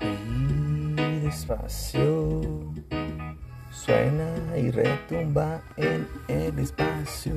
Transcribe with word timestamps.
Y 0.00 1.20
despacio 1.20 2.42
suena 3.70 4.58
y 4.58 4.70
retumba 4.72 5.62
en 5.76 6.08
el 6.26 6.58
espacio. 6.58 7.34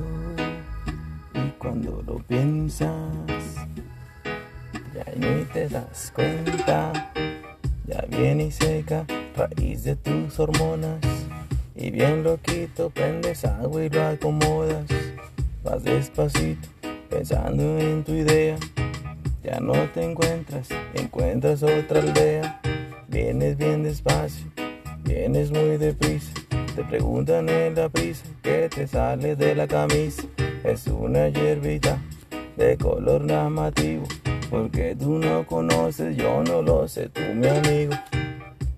Y 1.36 1.52
cuando 1.60 2.02
lo 2.08 2.18
piensas, 2.24 3.68
ya 4.96 5.06
ni 5.16 5.44
te 5.46 5.70
das 5.70 6.12
cuenta. 6.16 7.12
Ya 7.90 8.06
viene 8.08 8.46
y 8.46 8.52
seca 8.52 9.04
raíz 9.36 9.84
de 9.84 9.96
tus 9.96 10.40
hormonas. 10.40 11.00
Y 11.76 11.90
bien 11.90 12.24
loquito 12.24 12.92
prendes 12.92 13.44
agua 13.46 13.84
y 13.84 13.90
lo 13.90 14.06
acomodas. 14.06 14.86
Vas 15.64 15.84
despacito 15.84 16.68
pensando 17.10 17.80
en 17.80 18.04
tu 18.04 18.12
idea. 18.12 18.58
Ya 19.44 19.60
no 19.60 19.74
te 19.92 20.04
encuentras, 20.04 20.70
encuentras 20.94 21.64
otra 21.64 22.02
aldea. 22.02 22.62
Vienes 23.08 23.58
bien 23.58 23.82
despacio, 23.82 24.46
vienes 25.04 25.50
muy 25.50 25.78
deprisa. 25.78 26.32
Te 26.76 26.84
preguntan 26.84 27.50
en 27.50 27.74
la 27.74 27.90
prisa 27.90 28.26
que 28.44 28.70
te 28.70 28.86
sale 28.86 29.36
de 29.36 29.56
la 29.56 29.68
camisa. 29.68 30.24
Es 30.64 30.86
una 30.86 31.30
hierbita 31.30 32.00
de 32.56 32.78
color 32.78 33.26
llamativo. 33.26 34.04
Porque 34.50 34.96
tú 34.96 35.20
no 35.20 35.46
conoces, 35.46 36.18
yo 36.18 36.44
no 36.44 36.64
lo 36.64 36.88
sé, 36.88 37.10
tú 37.10 37.22
mi 37.36 37.48
amigo. 37.48 37.94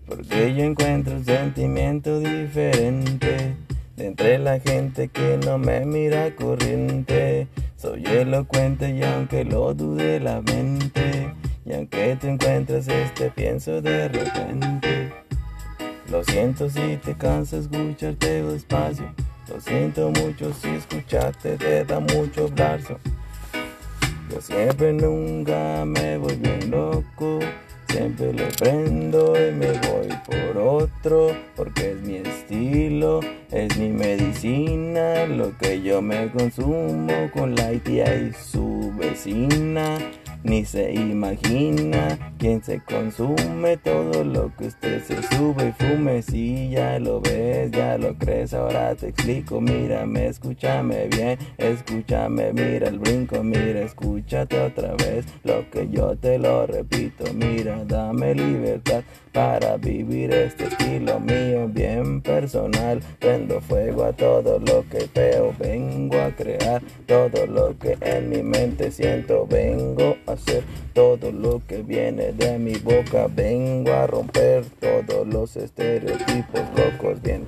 Porque 0.06 0.54
yo 0.54 0.66
encuentro 0.66 1.16
un 1.16 1.24
sentimiento 1.24 2.20
diferente 2.20 3.56
de 3.96 4.08
entre 4.08 4.38
la 4.38 4.60
gente 4.60 5.08
que 5.08 5.40
no 5.46 5.58
me 5.58 5.86
mira 5.86 6.36
corriente. 6.36 7.48
Soy 7.78 8.04
elocuente 8.06 8.92
y 8.92 9.02
aunque 9.04 9.46
lo 9.46 9.74
dude 9.74 10.20
la 10.20 10.42
mente, 10.42 11.34
y 11.66 11.74
aunque 11.74 12.18
te 12.20 12.30
encuentres 12.30 12.90
este 12.90 13.32
pienso 13.32 13.82
de 13.82 14.10
repente. 14.10 15.14
Lo 16.10 16.22
siento 16.26 16.70
si 16.70 16.98
te 16.98 17.16
cansa 17.16 17.58
escucharte 17.58 18.44
despacio. 18.44 19.14
Lo 19.48 19.62
siento 19.62 20.10
mucho 20.10 20.54
si 20.54 20.68
escucharte 20.68 21.56
te 21.56 21.86
da 21.86 22.02
mucho 22.02 22.50
brazo. 22.50 22.98
Yo 24.32 24.40
siempre 24.40 24.94
nunca 24.94 25.84
me 25.86 26.18
voy 26.18 26.36
bien 26.38 26.72
loco. 26.72 27.40
Siempre 27.90 28.32
le 28.32 28.46
prendo 28.46 29.34
y 29.36 29.52
me 29.52 29.74
voy 29.74 30.08
por 30.26 30.58
otro, 30.58 31.36
porque 31.58 31.92
es 31.92 32.02
mi 32.02 32.16
estilo, 32.16 33.20
es 33.52 33.78
mi 33.78 33.90
medicina, 33.90 35.26
lo 35.26 35.58
que 35.58 35.82
yo 35.82 36.02
me 36.02 36.32
consumo 36.32 37.30
con 37.34 37.54
la 37.54 37.72
tía 37.84 38.16
y 38.16 38.32
su 38.32 38.94
vecina. 38.98 39.98
Ni 40.44 40.66
se 40.66 40.92
imagina 40.94 42.34
quién 42.40 42.64
se 42.64 42.80
consume 42.80 43.78
todo 43.78 44.24
lo 44.24 44.52
que 44.58 44.68
usted 44.68 45.04
se 45.04 45.22
sube 45.36 45.70
y 45.70 45.84
fume. 45.84 46.22
Si 46.24 46.70
ya 46.72 46.98
lo 46.98 47.22
ves, 47.22 47.70
ya 47.72 47.98
lo 47.98 48.16
crees, 48.18 48.54
ahora 48.54 48.96
te 48.96 49.10
explico. 49.10 49.62
Mírame, 49.62 50.28
escúchame 50.28 51.08
bien, 51.08 51.38
escúchame, 51.58 52.54
mira 52.54 52.88
el 52.88 52.98
brinco, 52.98 53.44
mira, 53.44 53.82
escúchate 53.82 54.60
otra 54.60 54.96
vez 54.96 55.26
lo 55.44 55.70
que 55.70 55.88
yo 55.90 56.16
te 56.18 56.40
lo 56.40 56.66
repito. 56.66 57.26
Mira, 57.34 57.84
dame 57.86 58.34
libertad 58.34 59.04
para 59.32 59.78
vivir 59.78 60.34
este 60.34 60.66
estilo 60.66 61.20
mío 61.20 61.68
bien 61.68 62.22
personal. 62.22 63.00
Prendo 63.20 63.62
fuego 63.62 64.06
a 64.06 64.14
todo 64.14 64.60
lo 64.60 64.84
que 64.90 65.08
veo, 65.14 65.54
todo 67.06 67.46
lo 67.48 67.78
que 67.78 67.98
en 68.02 68.30
mi 68.30 68.44
mente 68.44 68.92
siento, 68.92 69.48
vengo 69.48 70.18
a 70.28 70.34
hacer 70.34 70.64
todo 70.94 71.32
lo 71.32 71.62
que 71.68 71.82
viene 71.82 72.32
de 72.34 72.58
mi 72.58 72.76
boca. 72.76 73.28
Vengo 73.28 73.92
a 73.92 74.08
romper 74.08 74.66
todos 74.80 75.28
los 75.28 75.56
estereotipos 75.56 76.62
locos 76.76 77.22
bien 77.22 77.46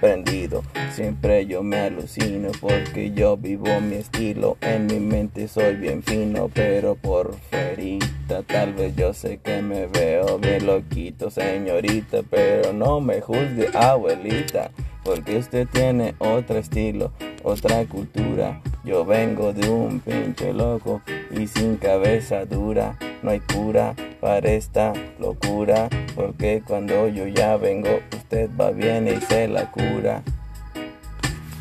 prendido. 0.00 0.62
Siempre 0.90 1.46
yo 1.46 1.62
me 1.62 1.78
alucino 1.78 2.50
porque 2.60 3.12
yo 3.12 3.36
vivo 3.36 3.80
mi 3.80 3.96
estilo. 3.96 4.56
En 4.60 4.86
mi 4.86 5.00
mente 5.00 5.48
soy 5.48 5.76
bien 5.76 6.02
fino, 6.02 6.50
pero 6.52 6.94
por 6.94 7.34
ferita. 7.50 8.42
Tal 8.46 8.74
vez 8.74 8.94
yo 8.96 9.12
sé 9.12 9.38
que 9.38 9.62
me 9.62 9.86
veo 9.86 10.38
bien 10.38 10.66
loquito, 10.66 11.30
señorita, 11.30 12.22
pero 12.28 12.72
no 12.72 13.00
me 13.00 13.20
juzgue, 13.20 13.68
abuelita. 13.74 14.70
Porque 15.04 15.36
usted 15.36 15.68
tiene 15.72 16.16
otro 16.18 16.58
estilo, 16.58 17.12
otra 17.46 17.84
cultura. 17.84 18.60
Yo 18.84 19.04
vengo 19.04 19.52
de 19.52 19.68
un 19.68 20.00
pinche 20.00 20.52
loco 20.52 21.00
y 21.30 21.46
sin 21.46 21.76
cabeza 21.76 22.44
dura. 22.44 22.98
No 23.22 23.30
hay 23.30 23.38
cura 23.40 23.94
para 24.20 24.50
esta 24.50 24.92
locura. 25.20 25.88
Porque 26.16 26.62
cuando 26.66 27.06
yo 27.08 27.28
ya 27.28 27.56
vengo, 27.56 28.00
usted 28.12 28.50
va 28.60 28.72
bien 28.72 29.06
y 29.06 29.20
se 29.20 29.46
la 29.46 29.70
cura. 29.70 30.22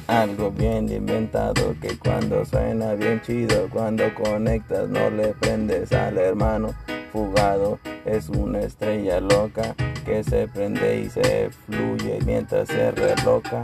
Algo 0.08 0.50
bien 0.52 0.90
inventado 0.90 1.76
que 1.80 1.98
cuando 2.00 2.46
suena 2.46 2.94
bien 2.94 3.22
chido, 3.22 3.70
cuando 3.70 4.12
conectas 4.16 4.90
no 4.90 5.10
le 5.12 5.30
prendes 5.34 5.92
al 5.94 6.18
hermano 6.18 6.74
fugado. 7.12 7.80
Es 8.06 8.30
una 8.30 8.62
estrella 8.62 9.20
loca 9.20 9.76
que 10.04 10.24
se 10.24 10.48
prende 10.48 11.02
y 11.02 11.10
se 11.10 11.52
fluye 11.68 12.20
mientras 12.26 12.70
se 12.70 12.92
reloca. 12.92 13.64